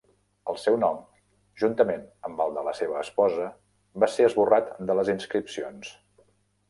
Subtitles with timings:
[0.51, 0.95] El seu nom,
[1.63, 3.51] juntament amb el de la seva esposa,
[4.05, 5.93] va ser esborrat de les inscripcions.